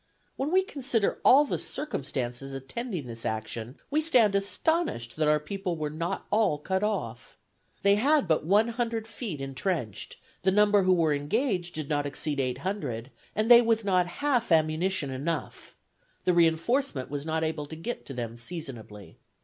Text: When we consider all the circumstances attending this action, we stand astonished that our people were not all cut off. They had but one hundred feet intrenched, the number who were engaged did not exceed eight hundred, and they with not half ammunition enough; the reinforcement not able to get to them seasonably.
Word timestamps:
When 0.35 0.51
we 0.51 0.63
consider 0.63 1.19
all 1.23 1.45
the 1.45 1.59
circumstances 1.59 2.53
attending 2.53 3.05
this 3.05 3.23
action, 3.23 3.77
we 3.91 4.01
stand 4.01 4.33
astonished 4.33 5.15
that 5.17 5.27
our 5.27 5.39
people 5.39 5.77
were 5.77 5.91
not 5.91 6.25
all 6.31 6.57
cut 6.57 6.81
off. 6.83 7.37
They 7.83 7.93
had 7.97 8.27
but 8.27 8.43
one 8.43 8.69
hundred 8.69 9.07
feet 9.07 9.39
intrenched, 9.39 10.17
the 10.41 10.49
number 10.49 10.81
who 10.81 10.93
were 10.95 11.13
engaged 11.13 11.75
did 11.75 11.87
not 11.87 12.07
exceed 12.07 12.39
eight 12.39 12.57
hundred, 12.65 13.11
and 13.35 13.51
they 13.51 13.61
with 13.61 13.85
not 13.85 14.07
half 14.07 14.51
ammunition 14.51 15.11
enough; 15.11 15.75
the 16.23 16.33
reinforcement 16.33 17.11
not 17.23 17.43
able 17.43 17.67
to 17.67 17.75
get 17.75 18.03
to 18.07 18.13
them 18.15 18.35
seasonably. 18.37 19.19